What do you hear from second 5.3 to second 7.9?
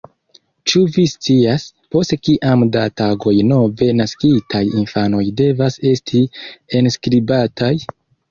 devas esti enskribataj?